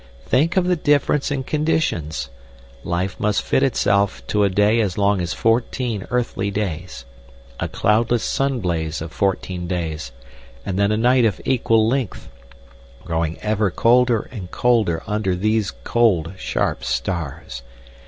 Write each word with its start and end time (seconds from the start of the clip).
Think 0.25 0.57
of 0.57 0.65
the 0.65 0.75
difference 0.75 1.29
in 1.29 1.43
conditions! 1.43 2.31
Life 2.83 3.19
must 3.19 3.43
fit 3.43 3.61
itself 3.61 4.25
to 4.29 4.43
a 4.43 4.49
day 4.49 4.79
as 4.81 4.97
long 4.97 5.21
as 5.21 5.31
fourteen 5.31 6.07
earthly 6.09 6.49
days, 6.49 7.05
a 7.59 7.67
cloudless 7.67 8.23
sun 8.23 8.61
blaze 8.61 8.99
of 8.99 9.11
fourteen 9.11 9.67
days, 9.67 10.11
and 10.65 10.79
then 10.79 10.91
a 10.91 10.97
night 10.97 11.23
of 11.25 11.39
equal 11.45 11.87
length, 11.87 12.29
growing 13.03 13.37
ever 13.43 13.69
colder 13.69 14.21
and 14.31 14.49
colder 14.49 15.03
under 15.05 15.35
these 15.35 15.69
cold, 15.83 16.33
sharp 16.35 16.83
stars. 16.83 17.61